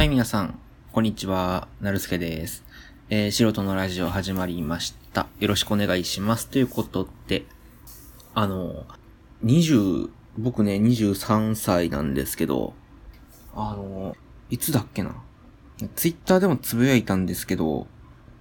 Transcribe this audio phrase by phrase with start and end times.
[0.00, 0.58] はい、皆さん、
[0.92, 1.68] こんにちは。
[1.82, 2.64] なるすけです。
[3.10, 5.26] えー、素人のラジオ始まりました。
[5.40, 6.48] よろしくお願いします。
[6.48, 7.44] ということで、
[8.34, 8.86] あの、
[9.44, 10.08] 20、
[10.38, 12.72] 僕ね、23歳なんですけど、
[13.54, 14.16] あの、
[14.48, 15.22] いつだっけな？
[15.94, 17.86] ツイッターでもつぶやいたんですけど、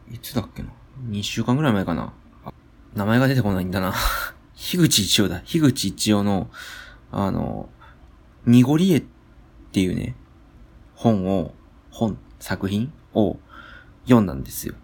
[0.09, 0.69] いつだっけな
[1.09, 2.13] ？2週間ぐらい前かな？
[2.95, 3.93] 名前が出てこないんだな。
[4.55, 5.41] 樋口一葉だ。
[5.41, 6.49] 樋口一葉の、
[7.11, 7.67] あの、
[8.45, 9.03] 濁り絵っ
[9.73, 10.15] ていうね、
[10.99, 11.53] 本を、
[11.91, 13.37] 本、作品を
[14.03, 14.75] 読んだんですよ。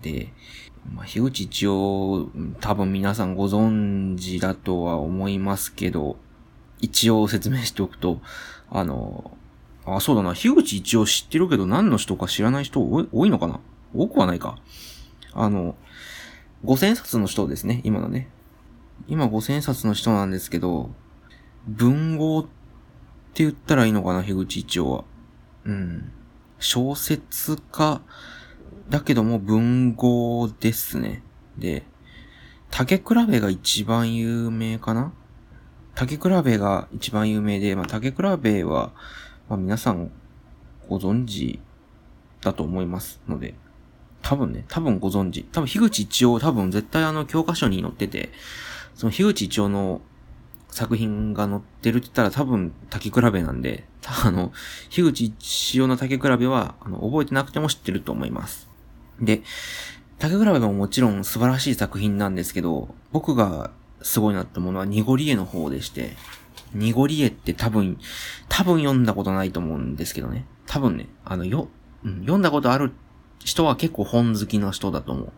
[0.00, 0.32] で、
[0.94, 6.18] まあ、樋口一葉、多分皆さんご存知だとは思いますけど、
[6.78, 8.20] 一応説明しておくと、
[8.70, 9.36] あの、
[9.84, 13.58] あ、そうだな、樋口一葉知ってるけど何の人か知らない人多いのかな？
[13.92, 14.56] 多くはないか。
[15.32, 15.74] あの、
[16.62, 18.28] 五千冊の人ですね、今のね。
[19.08, 20.90] 今五千冊の人なんですけど、
[21.66, 25.04] 文豪って言ったらいいのかな、樋口一葉は。
[25.64, 26.12] うん。
[26.58, 28.00] 小説家
[28.88, 31.22] だけども文豪ですね。
[31.56, 31.84] で、
[32.70, 35.12] 竹比べが一番有名かな？
[35.94, 38.92] 竹比べが一番有名で、まあ、竹比べは、
[39.48, 40.10] まあ、皆さん
[40.88, 41.60] ご存知
[42.40, 43.54] だと思いますので、
[44.22, 45.44] 多分ね、多分ご存知。
[45.44, 48.30] 多分、樋口一葉多分絶対あの教科書に載ってて、
[48.94, 50.00] その樋口一葉の
[50.70, 53.86] 作品が載ってるって言ったら多分竹比べなんで、
[54.24, 54.52] あの、
[54.88, 58.68] 樋口一葉の竹比べは、あの、覚えてなくても知ってると思います。
[59.20, 59.42] で、
[60.18, 63.70] 竹比べももちろん素晴らしい作品なんですけど、僕が
[64.02, 66.16] すごいなって思うのは濁り絵の方でして、
[66.74, 67.98] 濁り絵って多分、
[68.48, 70.46] 多分読んだことないと思うんですけどね。
[70.66, 71.68] 多分ね、あの、よ、
[72.04, 72.92] うん、読んだことある
[73.44, 75.32] 人は結構本好きの人だと思う。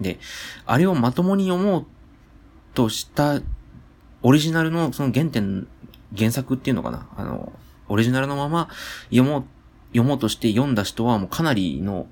[0.00, 0.18] で、
[0.66, 1.86] あれをまともに読もう
[2.74, 3.40] とした
[4.24, 5.68] オリジナルのその原点、
[6.16, 7.06] 原作っていうのかな？
[7.16, 7.52] あの、
[7.88, 8.68] オリジナルのまま
[9.10, 9.44] 読もう、
[9.92, 12.06] 読もうとして読んだ人はもうかなりの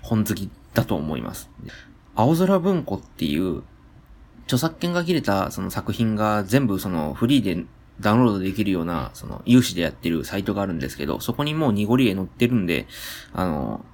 [0.00, 1.50] 本好きだと思います。
[2.14, 3.62] 青空文庫っていう
[4.44, 7.64] 著作権が切れたその作品が全部そのフリーで
[8.00, 12.86] ダウンロードできるようなその有志でやってるサイトがあるんですけど、そこにもう濁り絵載ってるんで、
[13.34, 13.84] あの、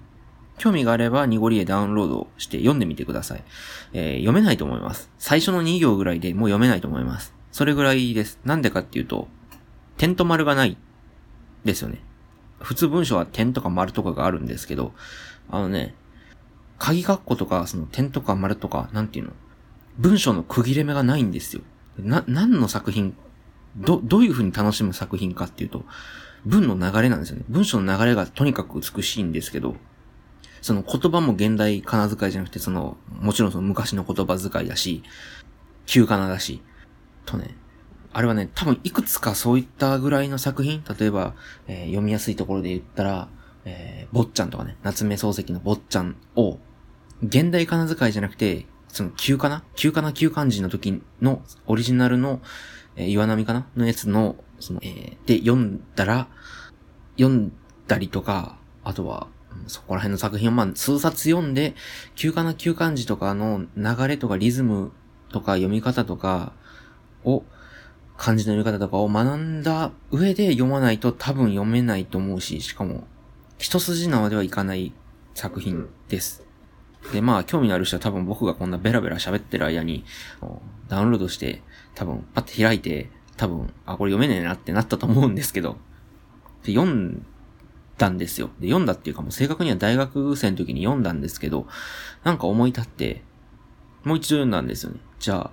[0.59, 3.45] 興味があれば濁り絵ダウンロードして読んでみてください。
[3.93, 5.11] えー読めないと思います。
[5.19, 7.35] 最初の2行ぐらいでもう読めないと思います。
[7.51, 8.39] それぐらいです。
[8.45, 9.29] なんでかっていうと、
[9.97, 10.77] 点と丸がない。
[11.65, 12.01] ですよね。
[12.61, 14.93] 普通文章は点とか丸とかがあるんですけど、
[15.51, 15.95] あのね、
[16.79, 19.33] 鍵括弧とか、その点とか丸とか、なんていうの？
[19.99, 21.63] 文章の区切れ目がないんですよ。
[21.99, 23.15] な、何の作品、
[23.77, 25.85] ど、どういう風に楽しむ作品かっていうと、
[26.45, 27.45] 文の流れなんですよね。
[27.49, 29.77] 文章の流れがとにかく美しいんですけど、
[30.63, 35.03] その言葉も現代仮名遣いじゃなくて、その、もちろんその昔の言葉遣いだし、
[35.87, 36.63] 旧仮名だし、
[37.27, 37.57] とね、
[38.13, 41.35] あれはね、多分いくつかそういったぐらいの作品、例えば、
[41.67, 43.29] えー読みやすいところで言ったら、
[43.65, 46.59] えー坊ちゃんとかね、夏目漱石の坊ちゃんを、
[47.23, 52.41] 現代仮名遣いじゃなくて、その旧仮名旧仮名旧漢字の時のオリジナルの、
[52.95, 56.29] えー岩波かなのやつの、その、えーで読んだら、
[57.17, 57.53] 読ん
[57.89, 59.27] だりとか、あとは、
[59.67, 61.75] そこら辺の作品をまあ数冊読んで、
[62.15, 64.93] 旧仮名旧漢字とかの流れとかリズム
[65.31, 66.53] とか読み方とか
[67.25, 67.45] を、
[68.17, 73.05] 漢字の読み方とかを学んだ上で読まないと多分読めないと思うし、しかも、
[73.59, 74.93] 一筋縄ではいかない
[75.35, 76.45] 作品です。
[77.13, 80.05] で、まあ、興味のある人は多分僕がこんなベラベラ喋ってる間に、
[80.89, 81.63] ダウンロードして、
[81.95, 85.77] 多分パッて開いて、多分、あ、これ読めねえなってなったと思うんですけど、
[86.63, 87.27] で読ん
[88.03, 88.51] たんですよ。
[88.59, 91.69] で、読んだっていうかもう正確には大学生の時に読んだんですけど、
[92.25, 93.23] なんか思い立って、
[94.03, 94.99] もう一度読んだんですよね。
[95.21, 95.53] じゃ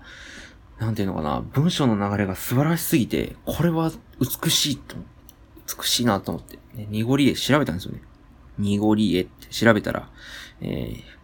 [0.79, 4.95] あ、なんていうのかな、文章の流れが素晴らしすぎて、これは美しいと、
[5.77, 8.01] 美しいなと思って、ね、濁り絵調べたんですよね。
[8.57, 10.09] 濁り絵って調べたら、
[10.61, 11.18] えー、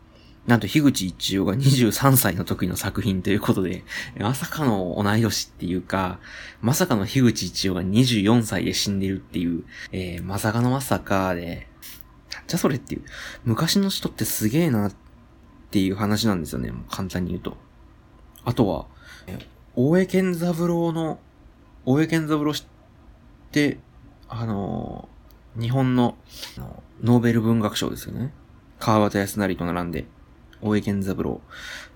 [0.48, 3.84] なんと、樋口一葉が23歳の時の作品ということで、
[4.20, 6.20] まさかの同い年っていうか、
[6.62, 11.68] まさかの樋口一葉が24歳で死んでるっていう、えー、まさかのまさかで、
[12.48, 13.02] じゃそれっていう、
[13.44, 14.94] 昔の人ってすげえなっ
[15.72, 17.58] ていう話なんですよね、簡単に言うと。
[18.44, 18.86] あとは、
[19.76, 21.20] 大江健三郎の、
[21.86, 22.56] 大江健三郎っ
[23.52, 23.80] て、
[24.28, 25.16] あのー
[25.58, 26.18] 日本の
[27.02, 28.34] ノーベル文学賞ですよね。
[28.80, 30.06] 川端康成と並んで、
[30.62, 31.42] 大江健三郎。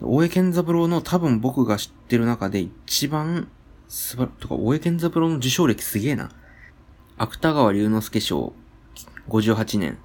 [0.01, 3.47] 大江健三郎の多分僕が知ってる中で一番
[3.87, 6.29] 素晴ら、とか、大江健三郎の受賞歴すげえな。
[7.17, 8.53] 芥川龍之介賞、
[9.27, 9.97] 58年。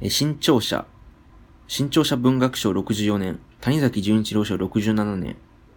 [0.00, 0.86] え新潮社、
[1.68, 3.38] 新潮社文学賞64年。
[3.60, 5.36] 谷崎潤一郎賞67年。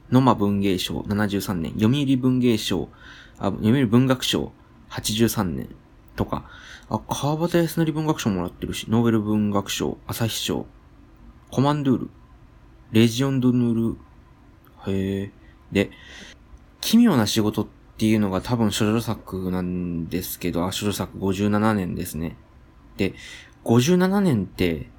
[0.10, 1.74] 野間文芸賞73年。
[1.74, 2.90] 読売文芸賞、
[3.38, 4.52] あ、読売文学賞
[4.90, 5.70] 83年。
[6.16, 6.50] とか、
[6.90, 10.66] あ、川端康成文学賞もらってるし、ノーベル文学賞、朝日賞、
[11.52, 12.10] コマンドゥール、
[12.92, 13.98] レジオンドヌル、
[14.88, 15.32] へえ。
[15.72, 15.92] で、
[16.82, 22.36] 奇妙な仕事っていうのが多分少女作なんですけど、あ、少女作57年ですね。
[22.98, 23.14] で、
[23.64, 24.90] 57年って、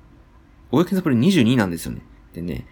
[0.71, 2.03] 大江健三郎22なんですよね。
[2.33, 2.69] でね、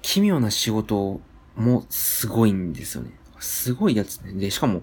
[0.00, 1.20] 奇妙な仕事
[1.56, 3.10] もすごいんですよね。
[3.40, 4.32] すごいやつね。
[4.32, 4.82] で、しかも、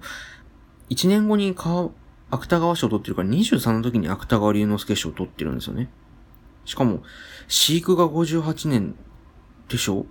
[0.89, 5.89] 1年後に、芥川賞を取ってるから23の時に芥川龍之介賞を取ってるんですよね。
[6.65, 7.01] しかも、
[7.47, 8.95] 飼育が58年
[9.73, 10.05] でしょ？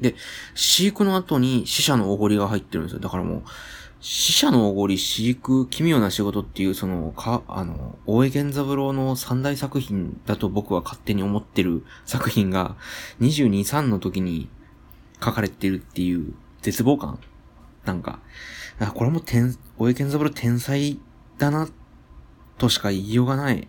[0.00, 0.14] で、
[0.54, 3.00] 飼育の後に死者のおごりが入ってるんですよ。
[3.00, 3.42] だからもう、
[4.00, 12.76] 死者のおごり、飼育、奇妙な仕事っていう、その、か、あの、大江源三郎の三大作品だと僕は勝手に思ってる作品が、
[13.20, 14.48] 22、3の時に
[15.20, 16.32] 書かれてるっていう
[16.62, 17.18] 絶望感
[17.84, 18.20] なんか、
[18.94, 21.00] これも天、大江健三郎天才
[21.38, 21.68] だな、
[22.56, 23.66] としか言いようがない。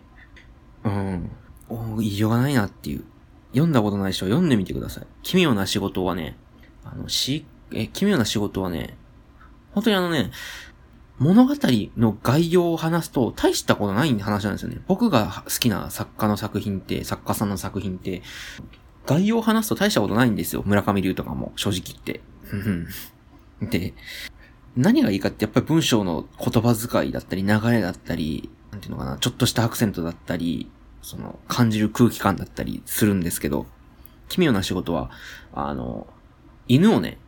[0.84, 1.30] うん。
[1.98, 3.04] 言いようがないなっていう。
[3.52, 5.06] 読んだことない人は読んでみてください。
[5.22, 6.36] 奇妙な仕事はね、
[6.84, 8.96] あの、し、え、奇妙な仕事はね、
[9.72, 10.30] 本当にあのね、
[11.18, 11.54] 物語
[11.98, 14.80] の概要を話すと大したことない話なんですよね。
[14.86, 18.22] 僕が好きな作家の作品って、作家さんの作品って、
[19.06, 20.62] 概要を話すと大したことないんですよ。
[20.64, 22.20] 村上龍とかも、正直言って。
[23.60, 23.94] で、
[24.76, 30.70] 何がいいかってやっぱり文章の言葉遣いだったり、流れだったり、なんていうのかな、ちょっとしたアクセントだったり、
[31.02, 33.66] その、感じる空気感だったりするんですけど、
[34.28, 35.10] 奇妙な仕事は、
[35.52, 36.06] あの、
[36.68, 37.18] 犬をね、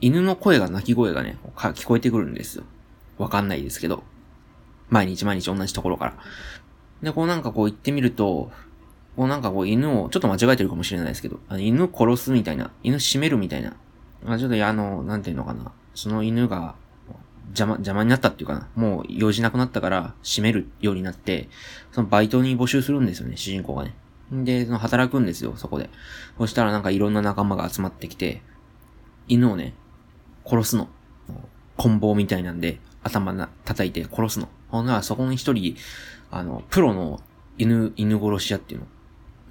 [0.00, 2.64] 犬の声が鳴き声がね、聞こえてくるんですよ。
[3.18, 4.02] わかんないですけど。
[4.88, 6.14] 毎日毎日同じところから。
[7.02, 8.50] で、こうなんかこう言ってみると、
[9.16, 13.76] こうなんかこう犬を、ちょっと間違えてるかもしれないですけど、あの犬殺すみたいな、犬締めるみたいな。
[14.26, 15.72] あちょっとあの、なんていうのかな。
[15.94, 16.74] その犬が
[17.48, 18.68] 邪魔、邪魔になったっていうかな。
[18.74, 21.48] もう用事なくなったから閉めるようになって、
[21.92, 23.94] そのバイトに募集するんですよね、主人公がね。
[24.32, 25.90] で、その働くんですよ、そこで。
[26.38, 28.42] そしたらなんかいろんな仲間が集まってきて、
[29.28, 29.74] 犬をね、
[30.44, 30.88] 殺すの。
[31.76, 34.48] 棍棒みたいなんで、頭な、叩いて殺すの。
[34.68, 35.76] ほんならそこに一人、
[36.30, 37.20] あの、プロの
[37.58, 38.86] 犬、犬殺し屋っていうの。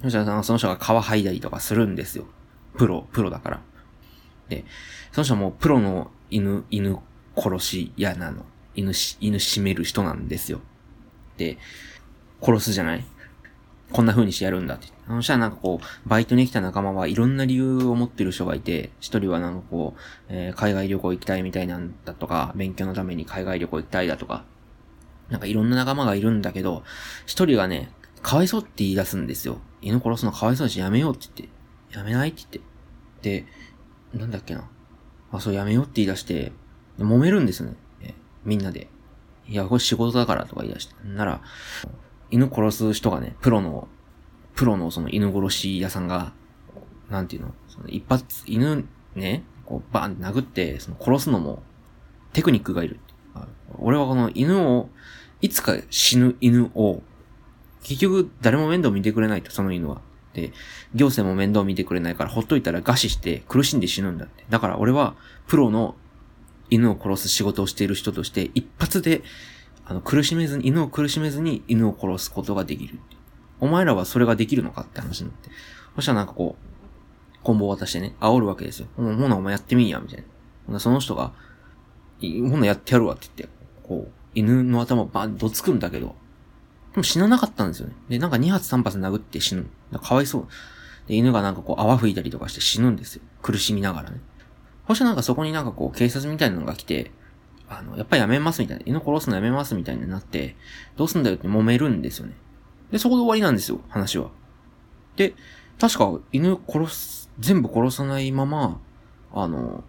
[0.02, 2.26] そしたらその人が皮剥いだりとかするんですよ。
[2.76, 3.60] プロ、プロだから。
[4.48, 4.64] で、
[5.12, 6.98] その人はもうプロの犬、犬
[7.36, 8.44] 殺し屋なの。
[8.74, 10.60] 犬し、犬締める人なんですよ。
[11.36, 11.58] で、
[12.42, 13.04] 殺すじゃない？
[13.92, 14.88] こんな風にしてやるんだって。
[15.06, 24.44] そしたらなんかこう、バイトに来た仲間はいろんな理由を持ってる人がいて、一人はなんかこう、えー、海外旅行行きたいみたいなんだとか、勉強のために海外旅行行きたいだとか、
[25.30, 26.82] なんかいろんな仲間がいるんだけど、
[27.26, 27.92] 一人がね、
[28.22, 29.58] かわいそうって言い出すんですよ。
[29.80, 31.50] 犬殺すのかわいそうだしやめようって言っ
[31.92, 32.64] て、やめないって言っ
[33.22, 33.40] て。
[33.40, 33.46] で、
[34.18, 34.68] なんだっけな。
[35.30, 36.52] あ、そうやめようって言い出して、
[36.98, 38.14] 揉めるんですよね。
[38.44, 38.88] みんなで。
[39.48, 40.94] いや、これ仕事だからとか言い出して。
[41.04, 41.40] なら、
[42.30, 43.88] 犬殺す人がね、プロの、
[44.54, 46.32] プロのその犬殺し屋さんが、
[47.10, 47.54] なんていうの？
[47.68, 48.84] その一発、犬
[49.14, 51.62] ね、こうバーン殴って、その殺すのも
[52.32, 52.98] テクニックがいる。
[53.78, 54.88] 俺はこの犬を、
[55.40, 57.02] いつか死ぬ犬を、
[57.82, 60.00] 結局誰も面倒見てくれないと、その犬は。
[60.32, 60.52] で、
[60.94, 64.44] 行政も面倒見てくれないからほっといたら餓死して苦しんで死ぬんだって。
[64.48, 65.14] だから俺は
[65.46, 65.94] プロの
[66.70, 69.22] 犬を殺す仕事をしている人として、一発で、
[69.84, 72.98] あの、苦しめずに、犬を苦しめずに犬を殺すことができる。
[73.60, 75.50] お前らはそれができるのかって話になって。
[75.94, 78.88] そしたらなんかこう、棍棒渡してね、煽るわけですよ。
[78.96, 80.24] ほな、お前やってみんや、みたいな。
[80.66, 81.32] ほな、その人が、
[82.20, 86.14] ほな、やってやるわって言って、こう、犬の頭バンとつくんだけど、
[86.92, 87.94] でも死ななかったんですよね。
[88.08, 89.66] で、なんか2発3発殴って死ぬ。
[90.02, 90.48] かわいそう。
[91.06, 93.22] で、犬がなんかこう泡吹いたりとかして死ぬんですよ。
[93.42, 94.20] 苦しみながらね。
[94.88, 97.10] そしてなんかそこになんかこう警察みたいなのが来て、
[97.68, 100.56] あの、やっぱりやめますみたいな、犬殺すのやめますみたいになって、
[100.96, 102.34] どうすんだよって揉めるんですよね。
[102.90, 104.30] で、そこで終わりなんですよ、話は。
[105.16, 105.34] で、
[105.78, 108.80] 確か犬殺す、全部殺さないまま、
[109.32, 109.82] あの、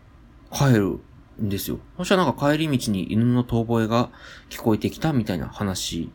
[0.51, 1.00] 帰る
[1.42, 1.80] んですよ。
[1.98, 4.10] そしたらなんか帰り道に犬の遠吠えが
[4.50, 6.10] 聞こえてきたみたいな話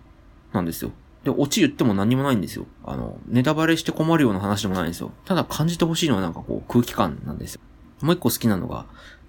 [0.53, 0.91] なんですよ。
[1.25, 2.67] で、オチ言っても何もないんですよ。
[2.85, 5.13] あの、ネタバレして困るような話でもないんですよ。
[5.25, 7.61] ただ感じてほしいのはなんかこう空気感なんですよ。
[8.03, 8.87] もう一個好きなのが、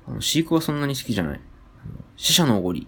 [0.08, 1.42] あの、飼育はそんなに好きじゃない。
[2.18, 2.88] 死者のおごり。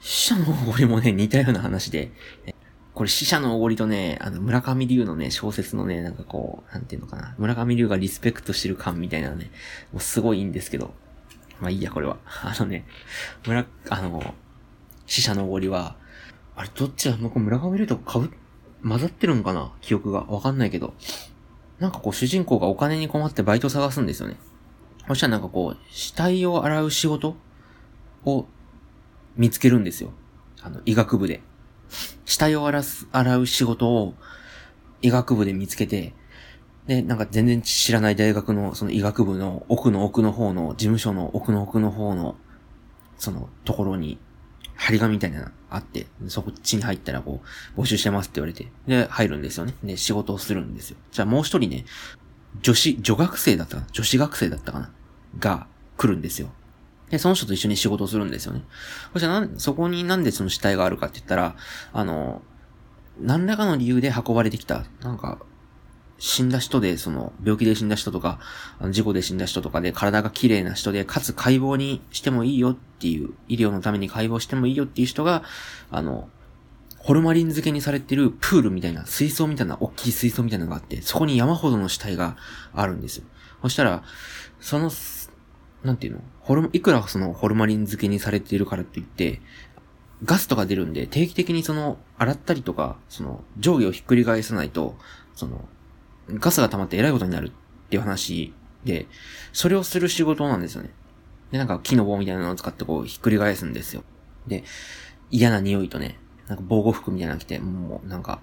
[0.00, 2.12] 死者のおごりもね、似たような話で、
[2.92, 7.34] これ死者のおごりとね、あの、村上龍のね、小説のね、なんかこう、なんていうのかな。
[7.38, 9.50] 村上龍がリスペクトしてる感みたいなね、
[9.92, 10.94] もうすごいいいんですけど。
[11.60, 12.18] まあいいや、これは。
[12.24, 12.86] あのね、
[13.46, 14.34] 村、あの、
[15.06, 15.96] 死者のおごりは、
[16.56, 17.16] あれ、どっちだ？
[17.20, 18.30] 僕村上龍とかぶ、
[18.86, 19.72] 混ざってるんかな？
[19.80, 20.20] 記憶が。
[20.24, 20.94] わかんないけど。
[21.80, 24.36] なんかこう主人公がお金に困ってバイト探すんですよね。
[25.08, 27.36] そしたらなんかこう、死体を洗う仕事
[28.24, 28.46] を
[29.36, 30.12] 見つけるんですよ。
[30.62, 31.42] あの、医学部で。
[32.24, 34.14] 死体を洗す洗う仕事を
[35.02, 36.14] 医学部で見つけて、
[36.86, 42.36] で、なんか全然知らない大学のその医学部の奥の奥の方の、事務所の奥の奥の方の、
[43.18, 44.18] そのところに、
[44.76, 47.42] 張り紙みたいなのあって、そこっちに入ったらこ
[47.76, 49.74] う、募集してますって言われて、で、入るんですよね。
[49.84, 50.96] で、仕事をするんですよ。
[51.12, 51.84] じゃあもう一人ね、
[52.62, 53.88] 女子、女学生だったかな？
[53.92, 54.90] 女子学生だったかな？
[55.38, 56.48] が来るんですよ。
[57.10, 58.62] で、その人と一緒に仕事をするんですよね。
[59.12, 61.56] そしたら、そこになんでその死体があるかって言ったら、
[61.92, 62.42] あの、
[63.20, 65.38] 何らかの理由で運ばれてきた、なんか、
[66.18, 68.38] 死んだ人で、その、病気で死んだ人とか、
[68.78, 75.42] あの事故で死んだ人とかで、体が綺麗な人で、かつ解剖にしてもいいよっていう、医療のために解剖してもいいよっていう人が、
[75.90, 76.28] あの、
[77.04, 82.38] ホルマリン漬けにされてるプールみたいな、水槽みたいな、大きい水槽みたいなのがあって、そこに山ほどの死体が
[82.72, 83.24] あるんですよ。
[83.60, 84.02] そしたら、
[84.58, 84.90] その、
[85.82, 86.20] なんていうの？
[86.40, 89.42] ホル、いくらそのホルマリン漬けにされているからって言って、
[90.24, 94.96] ガスとか出るんで、定期的にその、洗ったりとか、その、上下をひっくり返さないと、
[95.34, 95.68] その、
[96.30, 97.50] ガスが溜まって偉いことになるっ
[97.90, 98.54] ていう話
[98.86, 99.08] で、
[99.52, 100.90] それをする仕事なんですよね。
[101.52, 104.04] で、なんか木の棒みたいなのを使ってこう、ひっくり返すんですよ。
[104.46, 104.64] で、
[105.30, 106.18] 嫌な匂いとね、
[106.48, 108.40] なんか防護服みたいなの着て、もうなんか、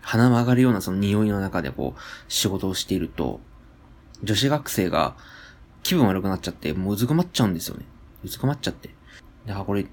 [0.00, 3.40] 鼻曲がるようなその匂いの中でこう、仕事をしていると、
[4.22, 5.16] 女子学生が
[5.82, 7.84] 気分悪くなっちゃって、もううずくまっちゃうんですよね。
[8.24, 8.90] うずくまっちゃって。
[9.46, 9.86] で、あ、これ、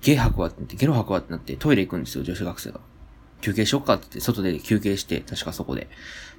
[0.00, 2.80] ゲ吐くわってなって、ゲロ吐くわってなってトイレ行くんですよ、女子学生が。
[3.40, 5.88] 休憩しよっかって言って、外で休憩して、確かそこで。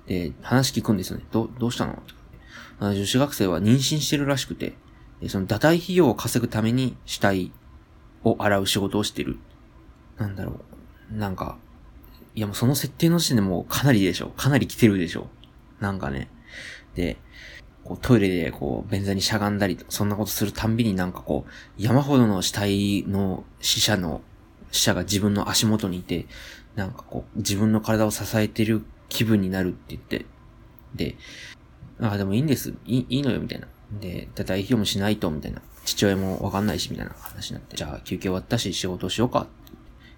[0.07, 1.25] で、話聞くんですよね。
[1.31, 2.01] ど、どうしたの？
[2.79, 4.73] 女子学生は妊娠してるらしくて、
[5.27, 7.51] その堕胎費用を稼ぐために死体
[8.23, 9.37] を洗う仕事をしてる。
[10.21, 10.59] なんだろ
[11.11, 11.17] う。
[11.17, 11.57] なんか、
[12.35, 14.27] いやもうその設定の時点でもうかなりでしょ。
[14.37, 15.27] かなり来てるでしょ。
[15.79, 16.29] なんかね。
[16.95, 17.17] で、
[17.83, 24.21] こうトイレでこう便座にしゃがんだり、そんなことするたんびになんかこう、山ほどの死体の死者の、
[24.71, 26.27] 死者が自分の足元にいて、
[26.75, 30.25] なんかこう、自分の体を支えてる気分になるって言って、
[30.95, 31.17] で、
[31.99, 32.73] ああ、でもいいんです。
[32.85, 33.67] いい、いいのよ、みたいな。
[33.99, 35.61] で、だ代表もしないと、みたいな。
[35.83, 39.47] 父親もわかんないし、みたいな話になって、じゃあ休憩終わったし仕事しようか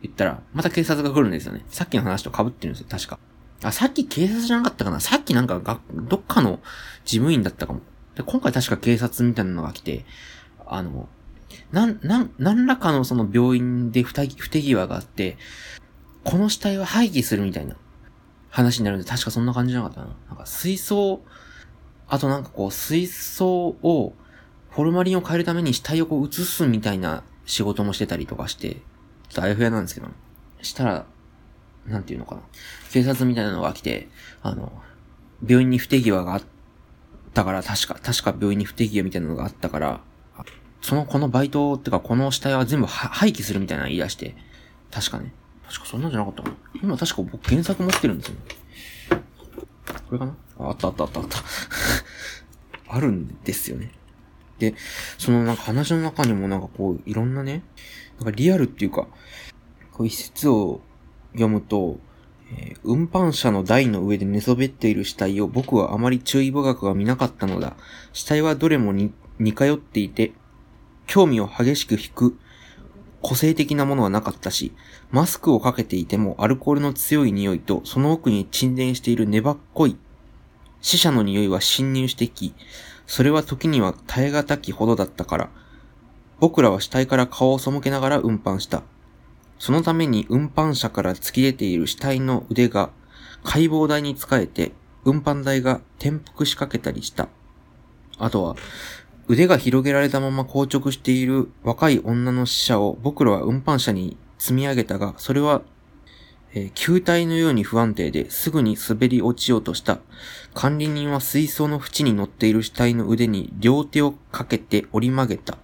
[0.04, 1.64] 言ったら、また警察が来るんですよね。
[1.70, 3.20] さっきの話と被ってるんですよ、確か。
[3.64, 6.60] あ、さっき警察じゃなかったかなさっきなんかが、どっかの
[7.06, 7.80] 事務員だったかも。
[8.16, 10.06] で、今回確か警察みたいなのが来て、
[10.66, 11.08] あの、
[11.72, 15.38] なん、なん、何らかのその病院で不手際があって、
[16.26, 17.76] この死体は廃棄するみたいな
[18.50, 20.16] 話になるんで、確かそんな感じじゃなかったな。
[20.28, 21.22] なんか水槽、
[22.10, 24.14] あとなんかこう水槽を、
[24.70, 28.82] フォルマリンを変えるために死体をこう移すみたいな仕事もしてたりとかして、
[29.34, 30.08] ちょっとあやふやなんですけど、
[30.62, 31.06] したら、
[31.88, 32.42] なんていうのかな。
[32.92, 34.08] 警察みたいなのが来て、
[34.44, 34.72] あの、
[35.44, 36.44] 病院に不手際があっ
[37.34, 40.02] たから、確か、確か病院に不手際みたいなのがあったから、
[40.82, 44.36] その、このバイトってか、この死体は全部廃棄するみたいなの言い出して、
[44.92, 45.34] 確かね。
[45.68, 46.56] 確かそんなんじゃなかったかな。
[46.84, 48.36] 今確か僕原作持ってるんですよ。
[49.10, 50.36] これかな？
[50.60, 51.38] あったあったあったあった。
[52.90, 53.92] あるんですよね。
[54.72, 54.76] で、
[55.18, 57.64] そのなんか話の中にもなんかこう、いろんなね、
[58.18, 59.08] なんかリアルっていうか、
[59.92, 60.82] こう一節を
[61.34, 62.00] 読むと、
[62.52, 67.76] えー、運搬車の台の上で寝そべっている死体を僕はあまり注意深くは見なかったのだ。
[68.14, 70.32] 死体はどれもに似通っていて、
[71.06, 72.38] 興味を激しく引く
[73.22, 74.74] 個性的なものはなかったし、
[75.12, 79.98] マスクをかけていてもアルコールの強い匂いとその奥に沈殿している粘っこい
[80.84, 82.54] 死者の匂いは侵入してき、
[83.08, 85.50] それは時には耐え難きほどだったから、
[86.40, 88.84] 僕らは死体から顔を背けながら運搬した。
[89.60, 92.90] そのために運搬車から突き出ている死体の腕が
[93.44, 94.72] 解剖台に使えて、
[95.06, 97.30] 運搬台が転覆しかけたりした。
[98.18, 98.56] あとは、
[99.28, 105.62] 腕が広げられたまま硬直している若い女の死者を僕らは運搬車に積み上げたが、それは、
[106.56, 110.00] えー、球体のように不安定ですぐに滑り落ちようとした。
[110.54, 115.58] 管理人は水槽の縁に乗っている死体の腕に両手をかけて折り曲げた。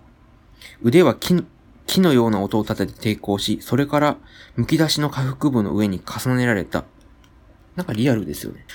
[0.81, 1.43] 腕は木
[1.86, 4.17] 木のような音を立てて抵抗し、それから
[4.58, 6.86] 剥き出しの下腹部の上に重ねられた。
[7.75, 8.65] なんかリアルですよね。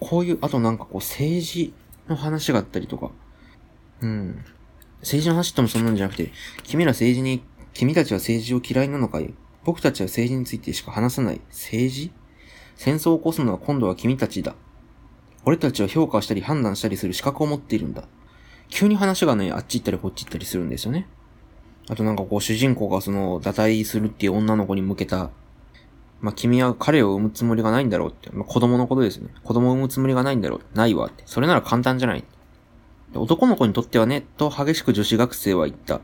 [0.00, 1.74] こういう、あとなんかこう政治
[2.08, 3.10] の話があったりとか、
[4.00, 4.44] うん。
[5.00, 7.42] 政治の話ってもそんなんじゃなくて、君ら政治に、
[7.74, 9.34] 君たちは政治を嫌いなのかい
[9.64, 11.40] 僕たちは政治についてしか話さない。
[11.48, 12.12] 政治？
[12.76, 14.54] 戦争を起こすのは今度は君たちだ。
[15.44, 18.04] 俺たちは評価したり判断したりする資格を持っているんだ。
[18.68, 21.06] 急に話がね、あっち行ったりこっち行ったりするんですよね。
[21.88, 25.30] あとなんかこう主人公がその、堕胎するっていう女の子に向けた、
[26.20, 28.30] まあ、君は彼を産むつもりがないんだろうって。
[28.30, 29.30] まあ、子供のことですね。
[29.42, 30.76] 子供を産むつもりがないんだろう。
[30.76, 31.24] ないわって。
[31.26, 32.24] それなら簡単じゃない。
[33.14, 36.00] 男の子にとってはね、と激しく女子学生は言った。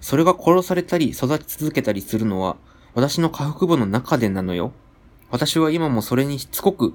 [0.00, 2.56] それが殺されたり育ち続けたりするのは、
[2.94, 4.72] 私の下腹部の中でなのよ。
[5.30, 6.94] 私は今もそれにしつこく、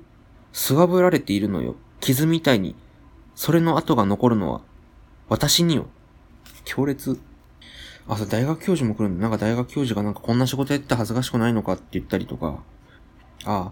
[0.52, 1.76] すわぶられているのよ。
[2.02, 2.76] 傷みたいに。
[3.36, 4.62] それの跡が残るのは、
[5.30, 5.88] 私によ。
[6.66, 7.20] 強烈。
[8.08, 9.22] あ、そう、大学教授も来るんだ。
[9.22, 12.60] なんか大学教授がなんかこんな仕事やって恥ずかしくないのかって言ったりとか。
[13.48, 13.72] あ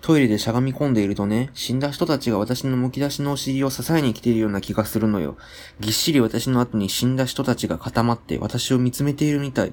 [0.00, 5.36] トイレでしゃがみ込んでいるとね、死んだ人たちが私の剥き出しのお尻を支えに来ているような気がするのよ。
[5.80, 9.72] ぎっしり私の後に死んだ人たちが固まって私を見つめているみたい。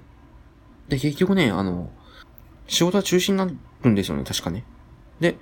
[0.92, 1.90] で、結局ね、あの、
[2.68, 4.66] 仕事は中止になるんですよね、確かね。
[5.22, 5.38] で、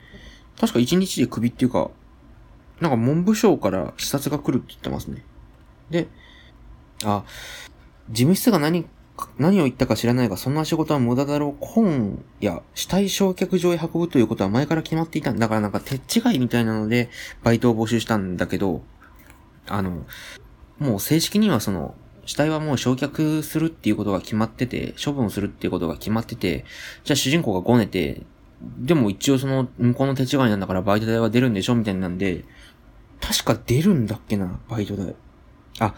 [0.60, 1.89] 確か一日で首っていうか、
[2.79, 5.24] なんか文部省から視察が来るって言ってますね。
[5.89, 6.08] で、
[7.03, 7.24] あ、
[8.12, 8.86] 事務室が何
[9.39, 11.65] 何を言ったか知らないが、そんな仕事は無駄だろう。
[11.65, 15.39] 本や死体焼却場へ運ぶということは前から決まっていたん。
[15.39, 17.10] だからなんか手違いみたいなので、
[17.44, 18.84] バイトを募集したんだけど、
[19.68, 20.06] あの、
[20.77, 21.96] もう正式にはその、
[22.30, 26.64] 死体はもう焼却するっていうことが決まってて、処分するっていうことが決まってて、
[27.04, 28.22] じゃあ主人公がごねて、
[28.78, 32.46] でも一応その、向こうの手違いなんだからバイト代は出るんでしょみたいなんで、
[33.20, 35.16] 確か出るんだっけな、バイト代。
[35.80, 35.96] あ、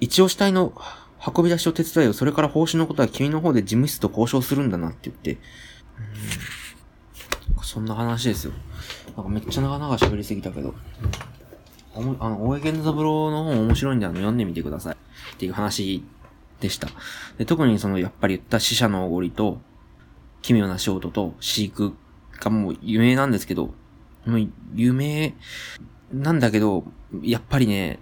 [0.00, 0.72] 一応死体の
[1.26, 2.14] 運び出しを手伝いよ。
[2.14, 5.32] それから報酬のことは君の方で事務室と交渉するんだなって言って。
[7.56, 7.62] うん。
[7.62, 8.54] そんな話ですよ。
[9.14, 10.74] なんかめっちゃ長々喋りすぎたけど。
[11.94, 14.96] あの、大江健三郎の本面白いんで、あの、読んでみてください。
[15.40, 16.04] っていう話
[16.60, 16.88] でした。
[17.38, 19.58] で、特にその、やっぱり言った死者のおごりと、
[20.42, 21.94] 奇妙な仕事と飼育
[22.38, 23.72] がもう有名なんですけど、
[24.26, 25.32] もう有名
[26.12, 26.84] なんだけど、
[27.22, 28.00] やっぱりね、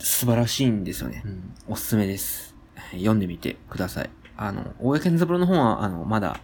[0.00, 1.22] 素晴らしいんですよね。
[1.24, 2.56] うん、おすすめです。
[2.90, 4.10] 読んでみてください。
[4.36, 6.40] あの、大江健三郎の本は、あの、まだ、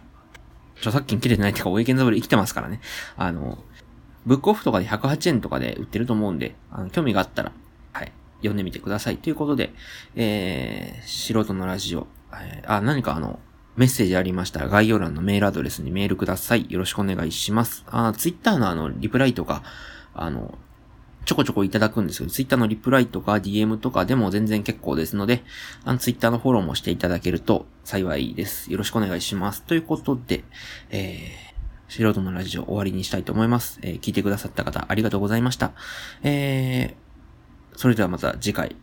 [0.77, 2.79] 著作権切れてないっていうか、大江健三郎生きてますからね。
[3.17, 3.57] あの、
[4.25, 7.51] ブックオフとかで108円とかで売ってると思うんで、あの、興味があったら、
[7.91, 8.11] はい、
[8.45, 9.17] 読んでみてください。
[9.17, 9.73] ということで、
[10.15, 13.39] えー、素人のラジオ、えー、あ、何かあの、
[13.75, 16.65] メッセージありましたら概要欄のメールアドレスにメールください。
[16.69, 17.83] よろしくお願いします。
[17.87, 19.63] あ、ツイッターのあの、リプライとか、
[20.13, 20.57] あの、
[21.25, 25.43] ちょこちょこいただくんですけど、ツイッターのリプライとか DM とかでも全然結構ですので、
[25.83, 28.71] あのツイッターのフォローもしていただけると幸いです。
[28.71, 29.63] よろしくお願いします。
[29.63, 30.43] ということで、
[30.91, 33.79] えー、素人のラジオ終わりにしたいと思います。
[33.81, 35.73] えー、聞いてくださった方ありがとうございました。
[36.23, 37.04] えー、
[37.75, 38.75] それではまた次回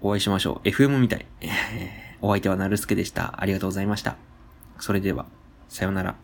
[0.00, 0.68] お会いしましょう。
[0.68, 1.26] FM みたい。
[2.20, 3.40] お相手はなるすけでした。
[3.40, 4.16] ありがとうございました。
[4.78, 5.26] それでは、
[5.68, 6.16] さようなら。